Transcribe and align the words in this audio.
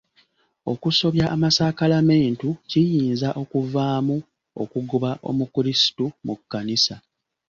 Okusobya 0.71 1.25
amasakalamentu 1.35 2.49
kiyinza 2.69 3.29
okuvaamu 3.41 4.17
okugoba 4.61 5.11
omukrisitu 5.29 6.05
mu 6.25 6.33
kkanisa. 6.39 6.95